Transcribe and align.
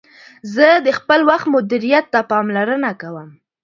زه 0.55 0.67
د 0.85 0.87
خپل 0.99 1.19
وخت 1.29 1.47
مدیریت 1.55 2.05
ته 2.13 2.19
پاملرنه 2.31 2.91
کوم. 3.01 3.29